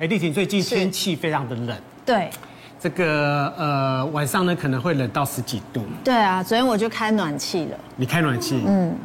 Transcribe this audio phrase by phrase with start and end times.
[0.00, 1.76] 哎，丽婷，最近天气非常的冷。
[2.06, 2.30] 对。
[2.80, 5.82] 这个呃晚上呢可能会冷到十几度。
[6.04, 7.76] 对啊，昨天我就开暖气了。
[7.96, 8.62] 你开暖气？
[8.64, 8.96] 嗯。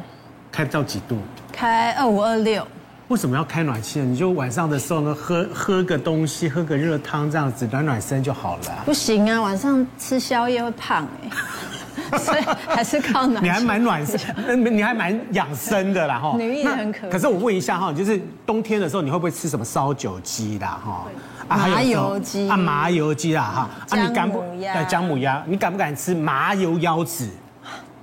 [0.52, 1.18] 开到几度？
[1.52, 2.64] 开二五二六。
[3.08, 4.04] 为什么要开暖气呢？
[4.04, 8.62] 你就晚上的时候呢，喝喝个东西，喝个热汤，这样子暖暖身就好了。
[8.84, 11.30] 不行啊，晚上吃宵夜会胖哎，
[12.18, 13.42] 所以还是靠暖。
[13.42, 14.20] 你还蛮暖身，
[14.76, 16.34] 你还蛮养生的啦哈。
[16.36, 17.08] 女艺很可。
[17.08, 21.06] 可是我问一下哈，就是冬天的时候你会不会吃什么烧酒鸡啦哈？
[21.48, 23.70] 麻油鸡啊，麻油鸡啦哈。
[23.90, 24.42] 啊，你敢不。
[24.58, 27.28] 对，姜母鸭，你敢不敢吃麻油腰子？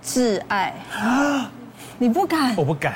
[0.04, 1.50] 挚爱啊。
[1.98, 2.56] 你不敢？
[2.56, 2.94] 我不敢。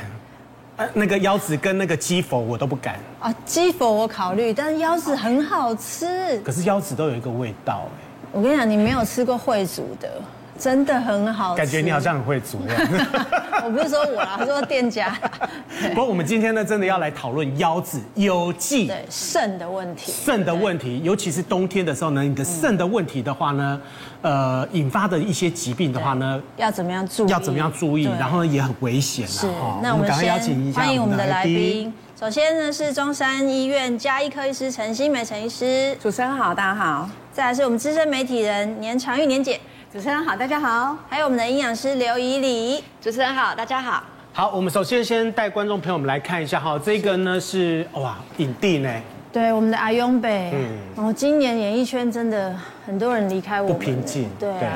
[0.93, 2.95] 那个腰子跟那个鸡佛我都不敢。
[3.20, 6.37] 啊，鸡佛我考虑，但是腰子很好吃。
[6.43, 8.03] 可是腰子都有一个味道哎。
[8.34, 10.09] 我跟你讲，你没有吃过会煮的。
[10.57, 12.59] 真的很好吃，感觉你好像很会煮。
[13.63, 15.17] 我不是说我啦，我说店家。
[15.89, 20.11] 不过我们今天呢，真的要来讨论腰子有忌对肾的问题。
[20.11, 23.81] 肾的问题，尤其是冬天的时候呢，你的肾的问题的话呢，
[24.21, 27.31] 呃，引发的一些疾病的话呢，要怎么样注意？
[27.31, 28.03] 要怎么样注意？
[28.19, 29.27] 然后呢，也很危险。
[29.27, 29.47] 是，
[29.81, 31.93] 那我们赶快邀请一下欢迎我们的来宾。
[32.19, 35.97] 首先呢，是中山医院加医科医师陈新梅陈医师。
[36.01, 37.09] 主持人好，大家好。
[37.34, 39.59] 再来是我们资深媒体人年长玉年姐。
[39.96, 40.98] 主持人好，大家好。
[41.10, 42.84] 还有我们的营养师刘以里。
[43.01, 44.04] 主持人好，大家好。
[44.34, 48.93] 好，我们首先先带观众朋友们来看一下哈，这个呢是哇影帝呢。
[49.32, 50.52] 对，我们的阿勇北。
[50.54, 50.77] 嗯。
[50.98, 52.54] 然后今年演艺圈真的
[52.85, 53.77] 很多人离开我们。
[53.77, 54.29] 不平静。
[54.37, 54.52] 对。
[54.60, 54.68] 对。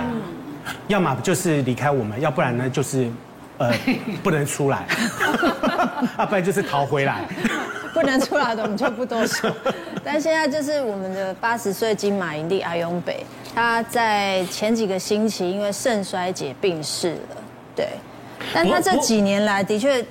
[0.88, 3.12] 要么就是离开我们，要不然呢就是
[3.58, 3.74] 呃
[4.24, 4.86] 不能出来，
[6.16, 7.26] 啊不然就是逃回来。
[7.94, 9.52] 不能出来的我们就不多说。
[10.04, 13.26] 但现在就是我们的八十岁金马影帝阿勇北。
[13.54, 17.38] 他在前几个星期因为肾衰竭病逝了，
[17.76, 17.88] 对，
[18.54, 20.06] 但他这几年来的确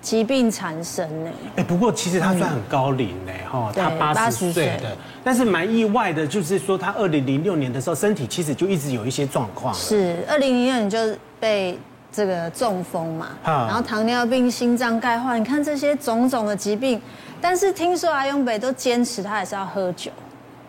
[0.00, 1.30] 疾病缠身呢。
[1.56, 9.74] 哎，不过其实他算很高龄呢，哈，他八十岁的，但是蛮意外的，就是说他二零零六年的时候身体其实就一直有一些状况。
[9.74, 10.98] 是，二零零六年就
[11.40, 11.78] 被
[12.14, 17.00] 这个中风嘛，然后糖尿病、心脏钙化，你看这些种种的疾病，
[17.40, 20.10] 但是听说阿勇北都坚持他还是要喝酒。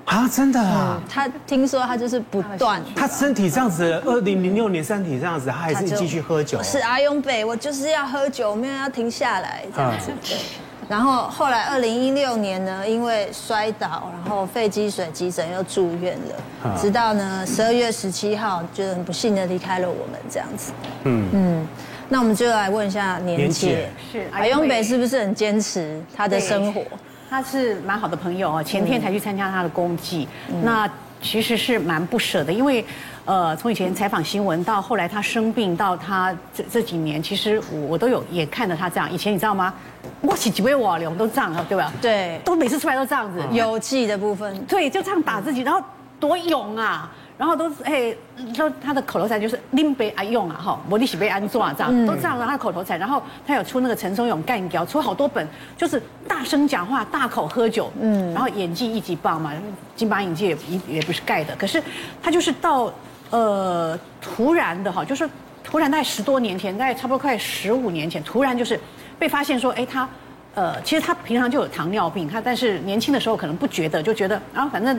[0.05, 1.01] 啊，真的啊！
[1.09, 6.61] 他听说他就是不断，他身体这样子，二零零六年身体这样子，他还是继续喝酒。
[6.61, 10.11] 是阿勇北，我就是要喝酒，没有要停下来这样子。
[10.23, 10.37] 对。
[10.87, 20.71] 然后后来二零一六年呢，因为摔倒，然后肺积水急诊又住院了，直到呢十二月十七号，就很不幸的离开了我们这样子。
[21.03, 21.29] 嗯。
[21.33, 21.67] 嗯，
[22.07, 26.81] 那我们就来问一下年姐，是海永北是不是很坚持他的生活？
[27.27, 30.87] 他是蛮好的朋友哦，前天才去参加他的公祭，嗯、那
[31.25, 32.85] 其实是蛮不舍的，因为，
[33.25, 39.11] 呃，从以前采访新闻到后来他生病到他这这几年，其实我我都有也看着他这样。
[39.11, 39.73] 以前你知道吗？
[40.21, 41.91] 我起几杯瓦流都这样了，对吧？
[41.99, 45.81] 对，都每次出来都这样子，有气的部分，对，就这样打自己，然后
[46.19, 47.11] 多勇啊！
[47.37, 48.15] 然后都是哎，
[48.53, 52.97] 说他的口头禅就是拎杯爱用啊哈，摩利喜杯安坐啊这样，都这样的他的口头禅。
[52.97, 55.45] 然后他有出那个陈松勇干掉，出好多本，
[55.75, 59.51] 就是大声讲话、大口喝酒，嗯，然后演技一级棒嘛，
[59.97, 60.57] 金马影帝也
[60.95, 61.53] 也不是盖的。
[61.57, 61.83] 可是
[62.23, 62.89] 他就是到
[63.31, 65.29] 呃突然的哈，就是
[65.61, 68.79] 突然在十多年前，在差不多快十五年前，突然就是
[69.19, 70.07] 被发现说，哎他
[70.53, 74.97] 呃其实他平常就有糖尿病，他但是年轻的时候可能不觉得，就觉得然后反正。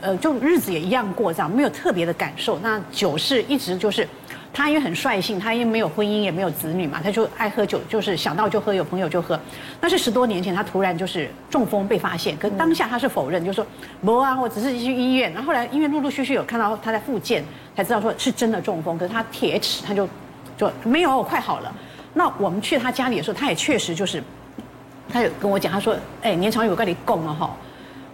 [0.00, 2.58] 呃，就日子也一样过，这样没有特别的感受。
[2.60, 4.08] 那酒是一直就是，
[4.52, 9.38] 他因为很率性，他因为没有婚姻也没有子女嘛，他就爱喝酒，就是想到就喝，有朋友就喝。
[9.80, 13.66] 那是十多年前，他突然就是中风被发现，可当下他是否认，就说
[14.02, 15.30] 不啊，我只是去医院。
[15.32, 17.44] 然后后来医院陆陆续续有看到他在复健，
[17.76, 18.96] 才知道说是真的中风。
[18.96, 20.08] 可是他铁齿，他就
[20.56, 21.72] 就没有，快好了。
[22.14, 24.22] 那我们去他家里的时候，他也确实就是，
[25.10, 27.54] 他有跟我讲，他说，哎，年长有个你供了哈。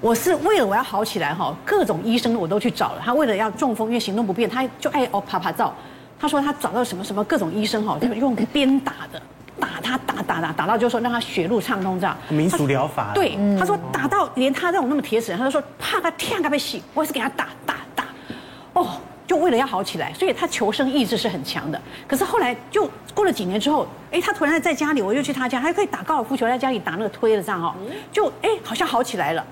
[0.01, 3.03] 我是为了我要好起来哈，各种医生我都去找了。
[3.05, 5.75] 他为了要中风，因为行动不便，他就爱哦啪啪照。
[6.21, 9.21] 他说他找到什么什么各种医生哈，就用鞭打的，
[9.59, 12.17] 打他打打打打到就说让他血路畅通这样。
[12.29, 13.13] 民俗疗法。
[13.13, 18.05] 对，他说打到连他这种那么铁齿，他就说怕他天他被洗，我也是给他打打打。
[18.75, 21.81] 哦，就为了要好起来，所以他求生意志是很强的。
[22.07, 27.75] 可是后来就过了几年之后，哎，他突然在家里，我又去他家，还可以打高尔夫球，在家里打那个推的这样哈，
[28.13, 29.45] 就哎好像好起来了。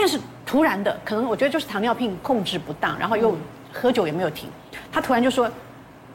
[0.00, 0.16] 但是
[0.46, 3.36] 突然的，可能我觉得就是糖尿病控制不当，然后又
[3.72, 4.48] 喝酒也没有停，
[4.92, 5.50] 他突然就说，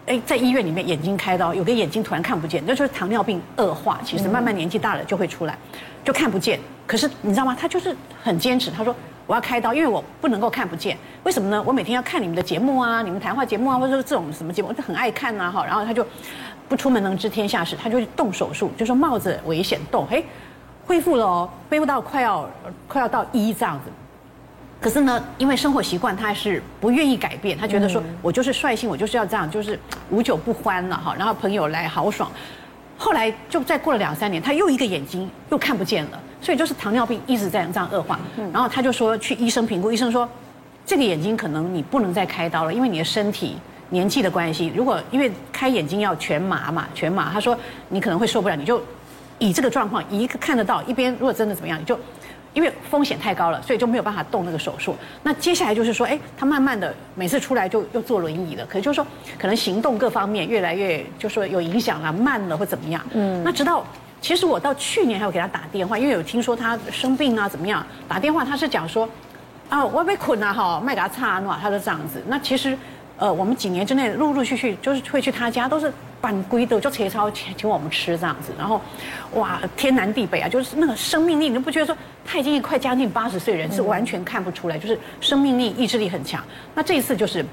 [0.06, 5.58] 哎，在医院里面眼睛开刀，有个眼睛突然看不见，那就是糖尿病恶化，其实慢慢年纪大了就会出来，
[6.02, 6.58] 就看不见。
[6.88, 7.58] 可是你知道吗？
[7.60, 7.94] 他就是
[8.24, 8.96] 很坚持，他说
[9.28, 10.98] 我要开刀，因为我不能够看不见。
[11.24, 11.62] 为什么呢？
[11.66, 15.66] 我每天要看你们的节目啊，你们谈话节目啊，或者说这种什么节目，我很爱看啊哈。
[15.66, 16.08] 然后他就
[16.70, 20.24] 不出门能知天下事，他就动手术，就说冒着危险动，嘿。
[20.86, 22.50] 恢复了哦，恢复到快要
[22.88, 23.92] 快要到一这样子，
[24.82, 27.58] 可是呢，因为生活习惯，他还是不愿意改变。
[27.58, 31.16] 他觉得说，我就是率性，我就是要这样，就是无酒不欢了哈。
[31.18, 32.30] 然后朋友来豪爽，
[32.98, 38.20] 后来就再过了两三年，他又一个眼睛又看不见了，所以就是糖尿病一直在这样恶化。
[38.52, 40.28] 然后他就说去医生评估，医生说
[40.86, 43.56] 这个眼睛可能你不能再开刀了，因为你的身体
[43.90, 44.72] 年纪的关系。
[44.76, 47.58] 如果因为开眼睛要全麻嘛，全麻，他说
[47.88, 48.82] 你可能会受不了，你就
[49.40, 52.00] 以这个状况，一个看得到，一边如果真的怎么样，你就。
[52.54, 54.96] 因为风险太高了，所以就没有办法动那个手术。
[55.24, 59.08] 那接下来就是说，哎，他慢慢的每次出来就又坐轮椅了，可是就是说，
[59.40, 63.04] 可能行动各方面越来越就说有影响了，慢了或怎么样。
[63.14, 63.42] 嗯。
[63.44, 63.84] 那直到
[64.22, 69.10] 其实我到去年还有给他打电话，因为有听说他生病啊怎么样，打电话他是讲说，
[69.68, 72.22] 啊我被捆了哈，麦给他擦啊，他就这样子。
[72.28, 72.78] 那其实。
[73.16, 75.94] 呃，我们几年之内陆陆续续就是会去他家，都是
[76.24, 78.54] 办规的，就切超请请我们吃这样子。
[78.58, 78.80] 然后，
[79.34, 81.94] 哇，天南地北啊，就是那个生命力，你都不觉得说
[82.24, 86.42] 他已经快将近八十岁人是完全看不出来，就是生命力、意志力很强。
[86.74, 87.46] 那这一次就是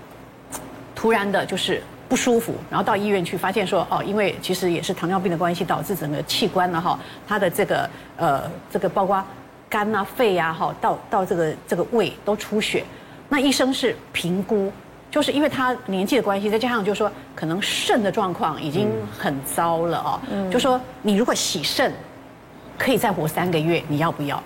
[0.95, 6.97] 突然的，就是不舒服，然后到医院去发现说，哦，因为其实也是糖尿病的关系，导致整个器官呢，哈，
[7.27, 9.21] 他的这个呃，这个包括
[9.69, 12.85] 肝啊、肺啊，哈，到到这个这个胃都出血。
[13.29, 14.73] 那医生是评估。
[15.11, 20.21] 就是因为他年纪的关系，再加上就是说可能肾的状况已经很糟了哦。
[20.31, 20.51] 嗯。
[20.51, 21.93] 就说你如果洗肾，
[22.79, 24.43] 可以再活三个月，你要不要？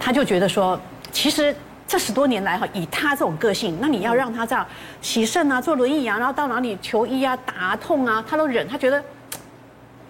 [0.00, 0.78] 他就觉得说，
[1.12, 1.54] 其实
[1.86, 4.66] 这十多年来哈，以他这种个性，那你要让他这样
[5.00, 8.66] 洗肾啊，坐轮椅啊，然后到哪里求医啊，打痛啊，他都忍。
[8.66, 9.02] 他觉得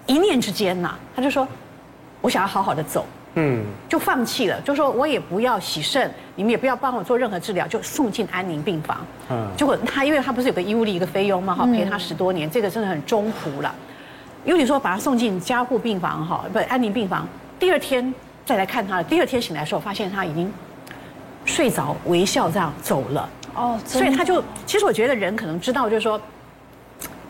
[0.07, 1.47] 一念之间呐，他就说，
[2.23, 3.05] 我想要好好的走。
[3.35, 8.99] 嗯，就放弃了，就说我也不要洗肾，你们也不要帮我做任何治疗，就送进安宁病房。
[9.31, 13.75] 嗯，结果他因为他不是有个医务力一个菲佣嘛，哈，陪他十多年，这个真的很中途了。
[14.45, 17.27] 因为你说把他送进加护病房哈，不安宁病房，
[17.59, 18.13] 第二天
[18.45, 20.53] 再来看他了，第二天醒来的时候发现他已经
[21.47, 23.29] 睡着，微笑这样走了。
[23.55, 26.21] 哦，所以他就其实我觉得人可能知道，就是说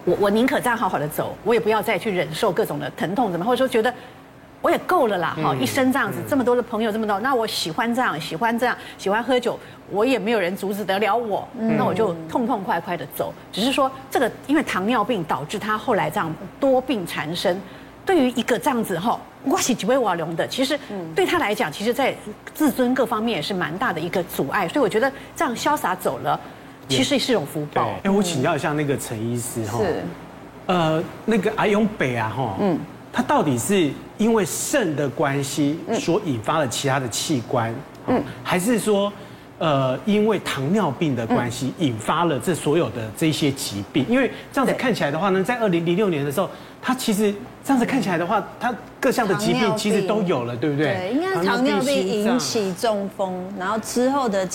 [0.04, 3.94] 我我宁可这样好好的走，我也不要再去忍受各种的疼痛，怎么或者说觉得。
[4.62, 9.58] 我也够了啦，哈，一生这样子，这么多的朋友，这么多，那我喜欢这样，喜欢这样，喜欢喝酒，
[9.90, 13.34] 我也没有人阻止得了我，那我就痛痛快快的走。
[13.50, 17.60] 只是说这个，因为糖尿病导致他后来这样多病缠身，
[18.06, 20.78] 对于一个这样子哈，我是几位瓦龙的，其实
[21.12, 22.14] 对他来讲，其实在
[22.54, 24.68] 自尊各方面也是蛮大的一个阻碍。
[24.68, 26.38] 所以我觉得这样潇洒走了，
[26.88, 27.90] 其实是一种福报。
[28.04, 30.04] 哎，我请教一下那个陈医师哈，是，
[30.66, 32.78] 呃，那个阿勇北啊哈，嗯。
[33.12, 37.74] 它到底是因为肾的关系所引发了其他的器官，
[38.06, 39.12] 嗯，还是说，
[39.58, 44.06] 呃，因为糖尿病的关系引发了这所有的这些疾病？
[44.08, 46.48] 因为这样子看起来的话呢，在二零零六年的时候，
[46.80, 50.94] 它其实这样子看起来的话，它各项的疾病其实都有了，对不对？
[50.94, 54.48] 对，应该是糖尿病引起中风，然后之后的。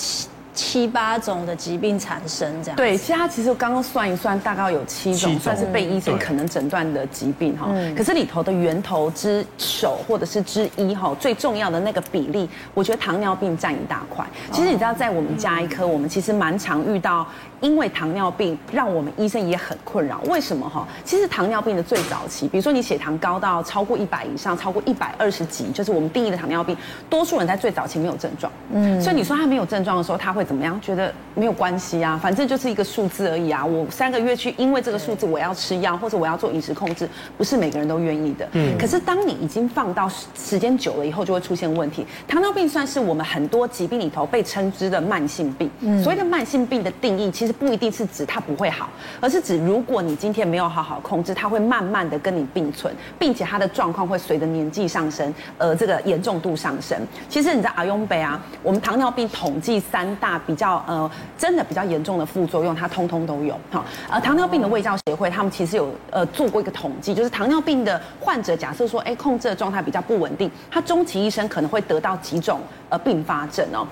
[0.58, 7.68] 七八种的疾病产生这样对，其实他其实刚刚算一算，大概有七种，算是被医生可能诊断的疾病哈。
[7.70, 14.26] 嗯、可是里头的源头之首或者是之一哈，最重要的那个比例，我觉得糖尿病占一大块。
[14.50, 17.24] 其实你知道，在我们家医科，我们其实蛮常遇到，
[17.60, 20.20] 因为糖尿病让我们医生也很困扰。
[20.26, 20.84] 为什么哈？
[21.04, 26.76] 其实糖尿病的最早期，比如说你血糖高到超过一百以上，超过一百二十几，就是我们定义的糖尿病，
[27.08, 28.52] 多数人在最早期没有症状。
[28.72, 30.47] 嗯，所以你说他没有症状的时候，他会。
[30.48, 30.80] 怎么样？
[30.80, 33.62] 觉得没有关系啊，反正就是一个数字而已啊。
[33.62, 38.48] 我三个月去，因为这个数字我要吃药，或者我要做饮食控制，不是每个人都愿意的。
[38.52, 38.78] 嗯。
[38.78, 42.06] 可是当你已经放到时间久了以后，就会出现问题。
[42.26, 45.70] 糖尿病算是我们很多疾病里头被称之的慢性病。
[45.80, 46.02] 嗯。
[46.02, 48.88] 所谓的慢性病的定义，其实不一定是指它不会好，
[49.20, 56.98] 而是指如果你今天没有好好控制，它会慢慢的跟你并存，并且它的状况会随着年纪上升，呃，这个严重度上升。
[57.28, 60.27] 其实你在阿勇北啊，我们糖尿病统计三大。
[60.36, 61.08] 比较呃，
[61.38, 63.84] 真的比较严重的副作用，它通通都有哈。
[64.10, 73.86] 呃，糖尿病的卫教协会，他们其实有呃做过一个统计，就是糖尿病的患者，假设说，哎，控制的状态比较不稳定，他终其一生可能会得到几种呃并发症哦。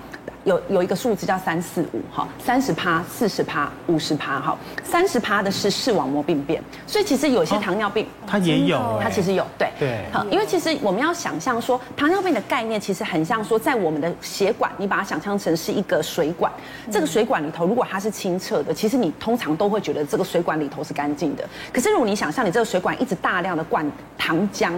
[0.47, 16.49] 有有一个数字叫三四五哈，三十趴、四十趴、五十趴哈，三十趴的是视网膜病变，所以其实有些糖尿病它也有，它其实有对对，好，因为其实我们要想象说糖尿病的概念其实很像说在我们的血管，你把它想象成是一个水管，
[16.89, 21.43] 这个水管里头如果它是清澈的，其实你通常都会觉得这个水管里头是干净的。
[21.73, 23.85] 可是如果你想象你这个水管一直大量的灌
[24.17, 24.71] 糖浆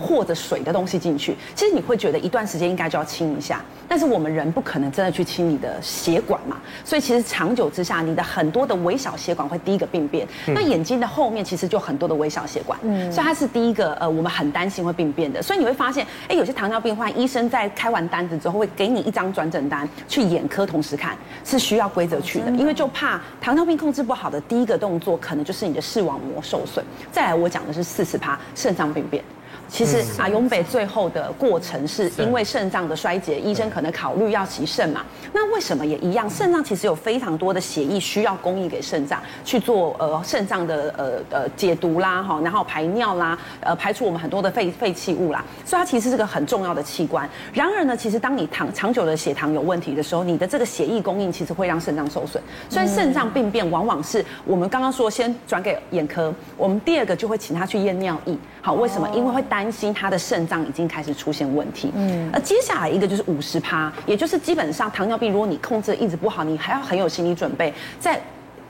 [0.00, 5.11] 或者水的东西进去，其实你会觉得一段时间应该就要清一下，但是我们人不可能真的。
[5.12, 10.26] 去清你的血管嘛，所以其实长久之下，你的很多的微小血管会第一个病变。
[10.46, 15.42] 嗯、那眼睛的后面其实就很多的微小血管，嗯，所以它是第一个呃，我们很担心会病变的。
[15.42, 26.84] 所以你会发现，哎，有些糖尿病患医生在开完单子之后，会给你一张转诊单去眼科同时看，是需要规则去的，因为就怕糖尿病控制不好的第一个动作，可能就是你的视网膜受损。
[27.10, 29.22] 再来，我讲的是四十趴肾脏病变。
[29.68, 35.02] 其实阿勇北最后的过程是因为肾脏的衰竭，医生可能考虑要洗肾嘛。
[35.32, 36.28] 那为什么也一样？
[36.28, 45.42] 肾脏其实有非常多的血液需要供应给肾脏去做呃肾脏的呃呃解毒啦哈，然后排尿啦，呃排除我们很多的废废弃物啦。
[45.64, 47.28] 所以它其实是个很重要的器官。
[47.54, 52.42] 然而呢，其实当你糖长久的血糖有问题的时候，你的这个血液供应其实会让肾脏受损。
[52.68, 58.36] 所以肾脏病变往往是我们刚刚说先转给眼科，我们第二个就会请他去验尿液。
[58.60, 59.08] 好，为什么？
[59.14, 61.92] 因为会担心他的肾脏已经开始出现问题。
[61.94, 68.18] 嗯，而接下来一个就是五十趴，也就是基本上糖尿病，如果你控制的一直不好，你还要很有心理准备，在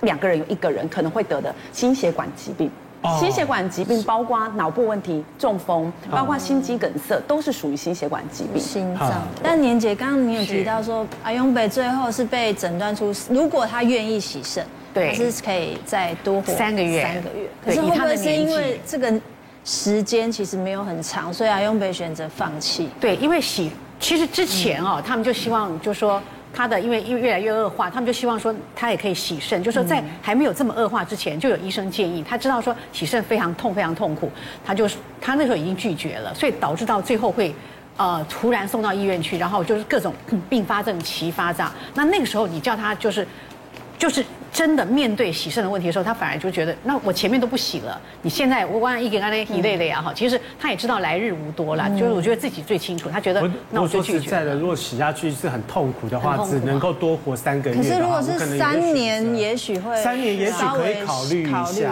[0.00, 2.68] 两个人有一个人可能会得的心血管疾病。
[3.20, 8.60] 心血管疾病包括脑部问题、中风，包括心肌梗塞，都是属于心血管疾病。
[8.60, 9.22] 心脏。
[9.40, 17.02] 但年姐刚刚你有提到说，阿勇北最后是被诊断出，如果他愿意洗肾，对，是可以再多活三个月。
[17.04, 17.48] 三个月。
[17.64, 19.20] 可是会不会是因为这个？
[19.64, 22.88] 时间其实没有很长，所以阿勇被选择放弃。
[23.00, 26.20] 对，因为洗其实之前哦，他们就希望就说
[26.52, 34.30] 他的因为因为越来越恶化，他们就希望说他也可以洗肾，就说在还没有这么恶化之前，就有医生建议他知道说洗肾非常痛非常痛苦，
[34.64, 34.88] 他就
[35.20, 37.54] 他那时候已经拒绝了，所以导致到最后会
[37.96, 40.12] 呃突然送到医院去，然后就是各种
[40.50, 41.72] 并发症齐发这样。
[41.94, 43.26] 那那个时候你叫他就是
[43.96, 44.24] 就是。
[44.52, 54.18] 真的面对洗肾的问题的时候，他反而就觉得，那我前面都不洗了，你现在我万一给他那一类的呀哈，其实他也知道来日无多了，就是我觉得自己最清楚，他觉得那我就拒绝。
[54.18, 57.76] 说实在的，如果洗下去是很痛苦的话，只能够多活三个月。
[57.76, 61.90] 可是如果是三年，也许会三年，也许可以考虑一下。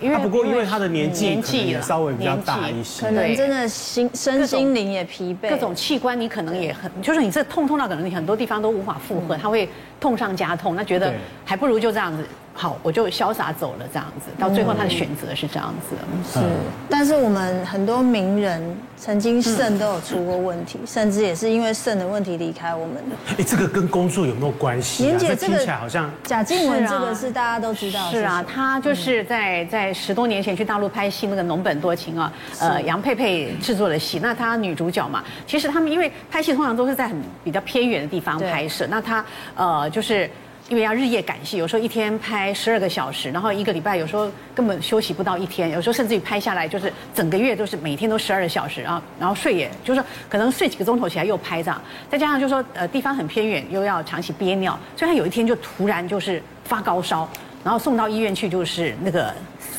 [0.00, 9.68] 因为不过因为他的年纪年纪也稍微比较大一些，可能真的心身心灵也疲惫，各种器官你可能也很，就是你这痛痛到可能你很多地方都无法负荷，他会
[10.00, 11.12] 痛上加痛，那觉得
[11.44, 12.24] 还不如就这样子。
[12.60, 14.32] 好，我就潇洒走了，这样子。
[14.36, 15.94] 到最后，他的选择是这样子。
[16.28, 16.44] 是，
[16.90, 18.60] 但是我们很多名人
[18.96, 23.16] 曾经肾都有出过问题，甚至也是因为肾的问题离开我们的。
[23.38, 25.04] 哎，这个跟工作有没有关系？
[25.04, 28.10] 年姐，这个听起来好像贾静雯这个是大家都知道。
[28.10, 34.18] 是啊，她就是在在十多年前去大陆拍戏，那个《侬本多情》啊，呃，杨佩佩制作的戏。
[34.20, 39.24] 那她女主角嘛，其实他们因为拍戏通常都是在很比较偏远的地方拍摄，那她
[39.54, 40.28] 呃就是。
[40.68, 57.26] 因为要日夜赶戏，有时候一天拍十二个小时，然后一个礼拜有时候根本休息不到一天，有时候甚至于拍下来就是整个月都是每天都十二个小时啊，然后睡也就是说可能睡几个钟头起来又拍这样，再加上就是说呃地方很偏远，又要长期憋尿，所以他有一天就突然就是发高烧，
[57.64, 59.34] 然后送到医院去就是那个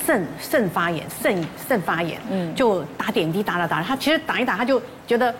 [0.07, 5.31] 肾肾发炎，肾肾发炎，嗯，就打点滴打打打，他其实打一打他就觉得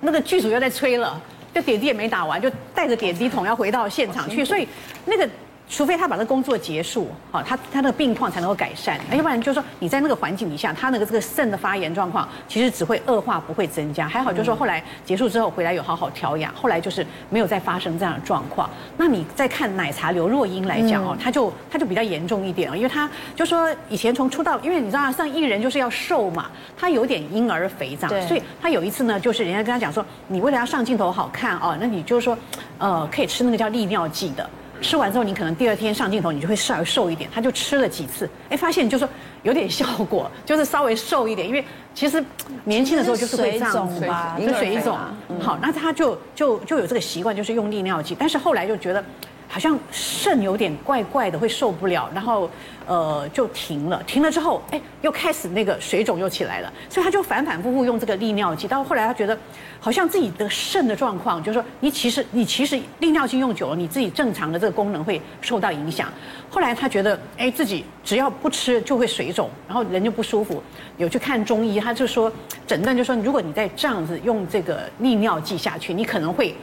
[0.00, 1.18] 那个剧组又在催了。
[1.54, 4.66] 就点滴也没打完，就带着点滴桶要回到现场去，所以
[5.04, 5.28] 那个。
[5.70, 14.08] 除非他把那工作结束，好，他他那个病况才能够改善，要不然就是说你在那个环境底下，他那个这个肾的发炎状况其实只会恶化，不会增加。
[14.08, 18.68] 还好就是说后来结束之后回来有好好调养，后来就是没有再发生这样的状况。
[18.96, 32.36] 那你再看奶茶刘若英来讲哦，他就他就比较严重一点哦，因为他就说以前从出道，因为你知道上艺人就是要瘦嘛，他有点婴儿肥这样，所以他有一次呢，就是人家跟他讲说，你为了要上镜头好看哦，那你就是说
[32.78, 34.50] 呃可以吃那个叫利尿剂的。
[34.80, 37.28] 吃完之后，你可能第二天上镜头，你就会稍微瘦一点。
[37.32, 41.46] 他就吃了几次，哎，发现就是说有点效果，就是稍微瘦一点。
[41.46, 42.22] 因为其实
[42.64, 44.98] 年轻的时候就是会这样子吧，就水肿。
[45.40, 48.16] 好，那他就就就有这个习惯，就是用利尿剂。
[48.18, 49.04] 但是后来就觉得
[49.50, 52.48] 好像肾有点怪怪的，会受不了，然后
[52.86, 54.02] 呃就停了。
[54.04, 58.66] 停了之后，哎，又开始那个水肿又起来了，所以他就反反复复用这个利尿剂。
[58.66, 59.36] 到后来他觉得。
[59.82, 66.06] 好像自己的肾的状况，就是说你其实你其实利尿剂用久了，你自己正常的这个功能会受到影响。
[66.50, 70.62] 后来他觉得，哎，自己只要不吃就会水肿，然后人就不舒服，
[70.98, 72.30] 有去看中医，他就说
[72.66, 76.54] 诊断就说，如果你再这样子用这个利尿剂下去，你可能会。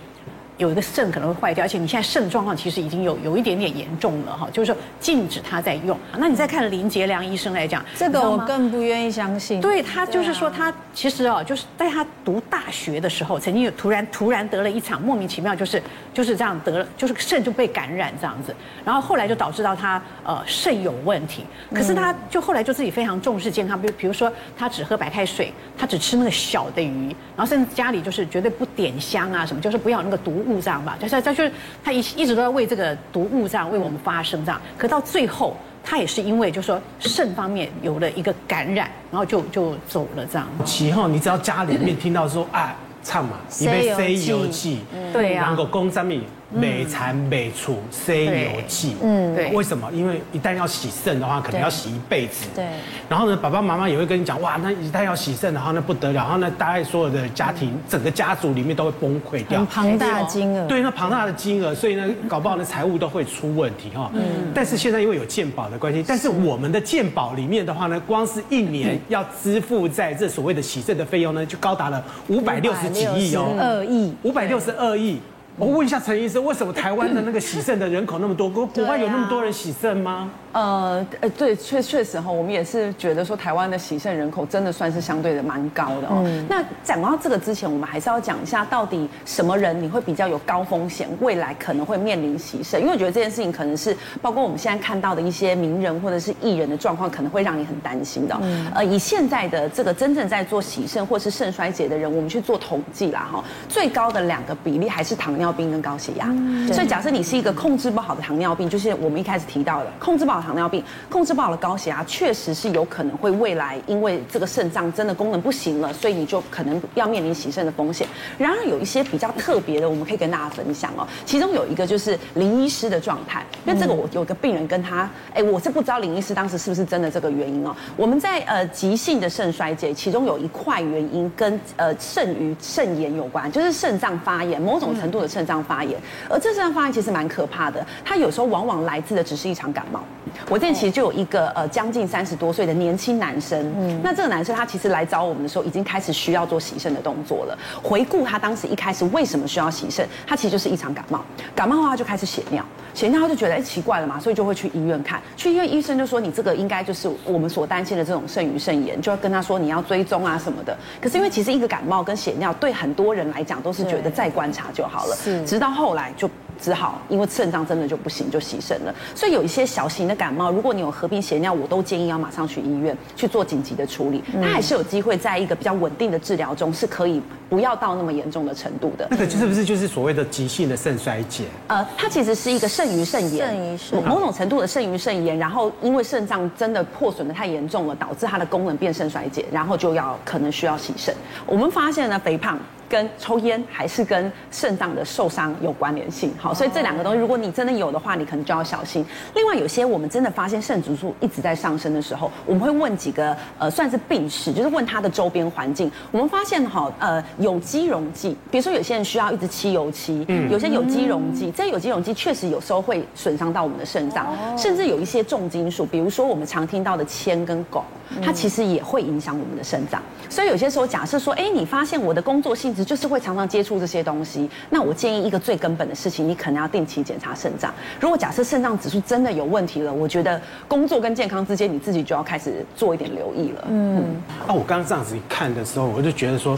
[0.58, 5.98] 有一个肾可能会坏掉，而且你现在肾状况其实已经有有一点点严重了哈，就是说禁止他在用。
[6.18, 9.62] 那你再看林杰良医生来讲，这个我更不愿意相信。
[9.62, 21.46] 对，他就是说他其实哦，就是在他读大学的时候，曾经有突然突然得了一场莫名其妙，就是就是这样得了，就是肾就被感染这样子，然后后来就导致到他呃肾有问题。
[21.72, 30.44] 可是他就后来就自己非常重视健康，比如比如说他只喝白开水，他只吃那个小的鱼，然后甚至家里就是绝对不点香啊什么，就是不要那个毒。
[30.48, 31.52] 物这样吧，就是他就是
[31.84, 40.48] 他一一直都在为这个毒物这样为我们发声这样，可到最后他也是因为就是说肾方面有了一个感染，然后就就走了这样。
[40.66, 44.82] 其后你只要家里面听到说啊唱嘛，你被塞油剂，
[45.14, 46.22] 对呀，然后公上面。
[46.50, 49.90] 每餐每处塞油剂，嗯，对，为什么？
[49.92, 52.48] 因为一旦要洗肾的话，可能要洗一辈子。
[52.56, 52.66] 对。
[53.10, 56.24] 然后呢，爸爸妈妈也会跟你讲，哇，那一旦要洗肾的话，那不得了。
[56.24, 59.60] 然后呢，大概所有的家庭，整个家族里面都会崩溃掉。
[59.60, 60.66] 很庞大的金额。
[60.68, 64.10] 对，那庞大的金额，所以呢，搞不好呢财务都会出问题哈。
[64.14, 64.22] 嗯。
[64.54, 73.54] 但是现在因为有健保的关系，但是我们的健保里面的话呢，光是一年要支付在这所谓的洗肾的费用呢，就高达了五百六十几亿哦。
[73.60, 74.14] 二亿。
[74.24, 75.20] 五百六十二亿。
[75.60, 78.48] 我问一下陈医生，为什么台湾的那个洗肾的人口那么多？
[78.48, 80.30] 国国外有那么多人洗肾吗？
[80.58, 86.24] 呃呃，对，确确实哈，我们也是觉得说台湾的喜盛人口真的算是相对的蛮高的哦。
[86.50, 92.80] 那讲到这个之前，我们还是要讲一下，到底什么人你会比较有高风险，未来可能会面临喜盛？
[92.80, 98.40] 因为我觉得这件事情可能是包括我们现在看到的一些名人或者是艺人的状况，可能会让你很担心的。
[98.74, 105.48] 呃，以现在的这个真正在做喜盛或是肾衰竭的人，我们去做统计啦哈，最高的两个比例还是糖尿。
[105.58, 106.28] 病跟高血压，
[106.72, 118.08] 所以假设你是一个控制不好的糖尿病，就是我们一开始提到的控制不好的糖尿病，控制不好的高血压，确实是有可能会未来因为这个肾脏真的功能不行了，所以你就可能要面临洗肾的风险。
[118.38, 121.08] 然而有一些比较特别的，我们可以跟大家分享哦。
[121.26, 127.76] 其中有一个就是林医师的状态，因为这个我有个病人跟他，哎，我是不知道林医师当时是不是真的这个原因哦。
[127.96, 135.28] 我们在呃急性的肾衰竭，其中有一块原因跟呃肾盂肾炎有关，就是肾脏发炎，某种程度的。
[135.28, 136.00] 肾脏发炎，
[136.30, 140.02] 而这肾脏发炎其实蛮可怕的，它有时候往往来自的只是一场感冒。
[140.50, 147.58] 我之前其实就有一个呃将近三十多岁的年轻男生，嗯，那这个男生他其实来找我们的时候，已经开始需要做洗肾的动作了。
[147.82, 151.24] 回顾他当时一开始为什么需要洗肾，他其实就是一场感冒，
[151.56, 160.78] 感冒的话就开始血尿，血尿他就觉得哎奇怪了嘛，所以就会去医院看，去医院医生就说你这个应该就是我们所担心的这种肾盂肾炎，就要跟他说你要追踪啊什么的。
[161.02, 165.18] 可是因为其实一个感冒跟血尿对很多人来讲都是觉得再观察就好了。
[165.46, 168.94] 直到后来就只好，因为肾脏真的就不行，就洗肾了。
[169.16, 174.24] 所以有一些小型的感冒，如果你有合并血尿，我都建议要马上去医院去做紧急的处理。
[174.42, 179.08] 它还是有机会在一个比较稳定的治疗中，是可以不要到那么严重的程度的。
[179.12, 181.46] 那个是不是就是所谓的急性的肾衰竭？
[181.68, 191.14] 呃，它其实是一个肾盂肾炎，肾盂某种程度的肾盂肾炎，然后因为肾脏真的破损的太严重了，导致它的功能变肾衰竭，然后就要可能需要洗肾。
[191.46, 192.58] 我们发现呢，肥胖。
[192.90, 199.06] 跟抽烟还是跟肾脏的受伤有关联性，好，所以这两个东西，如果你真的有的话，你可能就要小心。
[199.36, 205.92] 另外，有些我们真的发现肾指数一直在上升的时候，我们会问几个呃，算是病史，就是问他的周边环境。
[206.12, 217.82] 我们发现哈，呃，有机溶剂，比如说有些人需要一直漆油漆，嗯，有些有机溶剂，这有机溶剂确实有时候会损伤到我们的肾脏，甚至有一些重金属，比如说我们常听到的铅跟汞，
[218.24, 220.02] 它其实也会影响我们的肾脏。
[220.30, 227.74] 所以有些时候，假设说，哎，你发现我的工作性质就是会常常接触这些东西，那我建议一个最根本的事情，你可能要定期检查肾脏。
[228.00, 233.68] 如果假设肾脏指数真的有问题了，我觉得工作跟健康之间，你自己就要开始做一点留意了。
[233.70, 234.04] 嗯，
[234.48, 236.58] 啊，我刚刚这样子一看的时候，我就觉得说，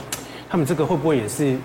[0.50, 1.58] 他们这个会不会也是？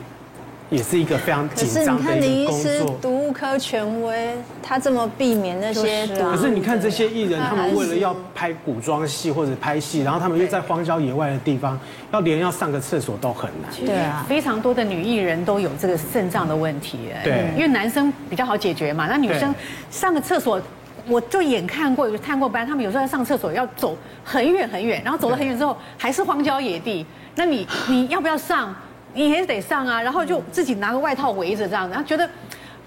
[0.74, 2.70] 也是一个非常紧张的一个工作。
[2.72, 6.14] 可是你看林医师，毒物科权威，他这么避免那些毒。
[6.30, 11.78] 可是你看这些艺人，他们为了要拍古装戏或者拍戏，然后他们又在荒郊野外的地方，
[12.12, 13.70] 要连要上个厕所都很难。
[13.86, 16.98] 对啊，非常多的女艺人都有这个肾脏的问题。
[17.22, 19.54] 对，因为男生比较好解决嘛，那女生
[19.90, 20.60] 上个厕所，
[21.06, 27.06] 我就眼看过，有探过班，他们有时候要上厕所要走很远很远，然后走了很远之后还是荒郊野地，
[27.36, 28.74] 那你你要不要上？
[29.14, 32.28] 你还是得上啊，然后就自己拿个外套围着这样，然后觉得，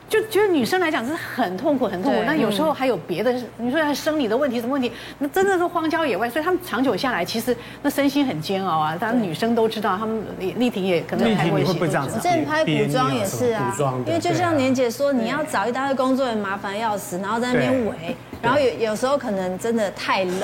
[0.10, 2.22] 就觉得女生来讲是很痛苦，很痛苦。
[2.26, 4.92] 那有时候还有别的，你说生理的问题什么问题？
[5.20, 8.96] 那真的是荒郊野外，所以他们长久下来，其实那身心很煎熬啊。
[9.00, 11.68] 当然女生都知道，他们丽婷也可能拍过一些。
[11.68, 12.16] 会不会这样子？
[12.16, 13.74] 之前拍古装也是啊，
[14.06, 20.44] 因为就像年姐说，你要找一大堆工作人员麻烦要死，然后在那边围，然后有有时候可能真的太冷。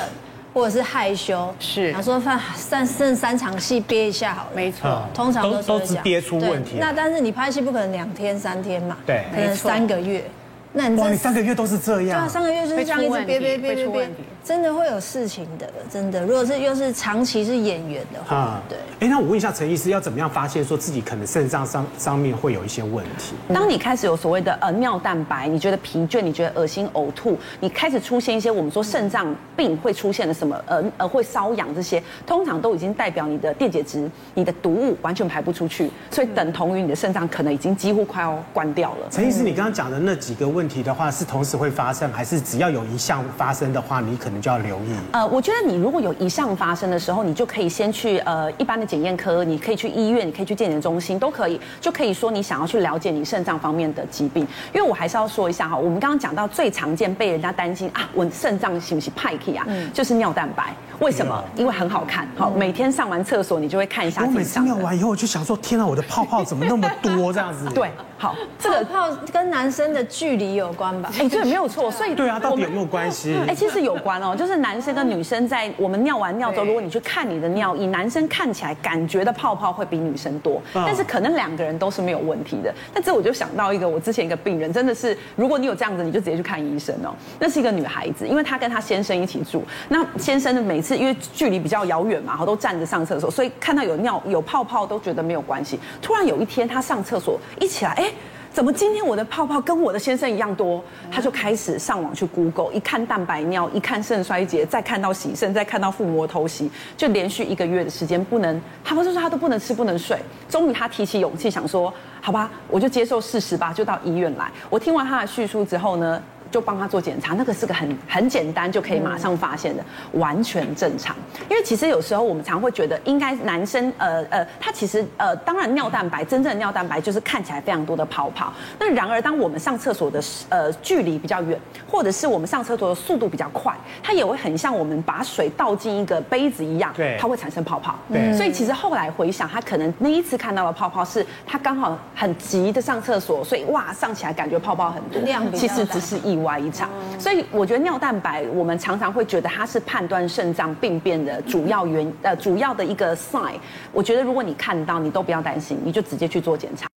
[0.54, 6.78] 或者是害羞，是，他说放剩剩三场戏憋一下好了，没错，通常都都是憋出问题。
[6.80, 10.24] 那但是你拍戏不可能两天三天嘛，对，可能三个月。
[10.72, 12.20] 那你哇，你三个月都是这样？
[12.20, 14.10] 对啊，三个月就是这样一直憋憋憋憋憋。
[14.44, 16.26] 真的会有事情的，真的。
[16.26, 18.78] 如果是又是长期是演员的话，啊、对。
[19.00, 23.36] 哎，那我问一下陈医师，要怎么样发现说自己可能肾脏上上面会有一些问题？
[23.54, 39.08] 当你开始有所谓的呃尿蛋白，你觉得疲倦，你觉得恶心、呕吐，你开始出现一些我们说肾脏病会出现的什么呃呃会瘙痒这些，通常都已经代表你的电解质、你的毒物完全排不出去，所以等同于你的肾脏可能已经几乎快要关掉了。
[39.10, 44.96] 陈医师，你刚刚讲的那几个问题的话，是同时会发生，还是只要有一项发生的话，你可能就要留意？
[45.12, 54.46] 呃，我觉得你如果有以上发生的时候，你就可以先去呃一般的检验科，你可以去医院，你可以去健检中心，都可以，就可以说你想要去了解你肾脏方面的疾病。
[54.74, 59.63] 因为我还是要说一下哈，我们刚刚讲到最常见被人家担心啊，我肾脏是不是派克啊？
[59.67, 60.74] 嗯，就是尿蛋白。
[61.00, 61.43] 为什么？
[61.56, 62.28] 因为很好看。
[62.38, 64.24] 好，每天上完厕所，你就会看一下。
[64.24, 67.34] 我每次尿完以后，我就想说，天啊，我的泡泡怎么那么多？
[67.34, 67.65] 这样子。
[67.74, 67.89] 对。
[68.17, 71.12] 好，这个泡跟男生的距离有关吧？
[71.19, 71.91] 哎，对，没有错。
[71.91, 73.36] 所以对啊，到底有没有关系？
[73.46, 82.74] 哎，其实有关哦，就是男生跟女生在我们尿完尿之后，如果你去看你的尿液，男生看起来感觉的泡泡会比女生多，但是可能两个人都是没有问题的。
[82.94, 87.14] 但这我就想到一个，我之前一个病人，真的是，如果你有这样子，你就直接去看医生哦。
[87.40, 95.80] 那是一个女孩子，因为她跟她先生一起住，那先生的每次因为距离比较遥远嘛，都站着上厕所，所以看到有尿有泡泡都觉得没有关系。
[96.02, 98.12] 突然有一天，她上厕所一起来，哎。
[98.54, 100.82] 怎么今天我的泡泡跟我的先生一样多？
[101.12, 110.20] 他就开始上网去 Google，一看蛋白尿，一看肾衰竭，再看到洗肾，再看到腹膜透析，就连续一个月的时间不能，他不是说他都不能吃不能睡。
[110.48, 114.52] 终于他提起勇气想说，好吧，我就接受事实吧，就到医院来。
[114.70, 116.22] 我听完他的叙述之后呢，
[116.54, 121.16] 就帮他做检查，那个是个很很简单就可以马上发现的，完全正常。
[121.50, 128.54] 因为其实有时候我们常会觉得，应该男生呃呃，他其实呃，当然尿蛋白真正的尿蛋白就是看起来非常多的泡泡。
[128.78, 137.98] 那然而当我们上厕所的呃距离比较远，或者是我们上厕所的速度比较快，它也会很像我们把水倒进一个杯子一样，对，它会产生泡泡。
[138.12, 146.43] 对，所以其实后来回想，他可能那一次看到的泡泡是他刚好很急的上厕所，所以哇上起来感觉泡泡很多，量其实只是意外。
[146.44, 153.54] 外一场，所以我觉得尿蛋白，我们常常会觉得它是判断肾脏病变的主要原呃主要的一个 sign。
[153.92, 156.93] 我觉得如果你看到，你都不要担心，你就直接去做检查。